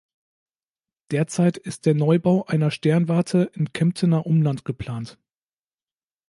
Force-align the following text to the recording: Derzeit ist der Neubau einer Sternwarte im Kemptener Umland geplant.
Derzeit 1.11 1.57
ist 1.57 1.85
der 1.85 1.93
Neubau 1.93 2.43
einer 2.47 2.71
Sternwarte 2.71 3.51
im 3.53 3.71
Kemptener 3.71 4.25
Umland 4.25 4.65
geplant. 4.65 5.19